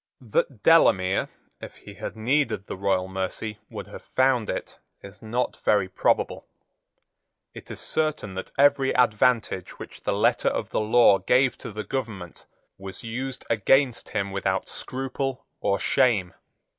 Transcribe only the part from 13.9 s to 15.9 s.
him without scruple or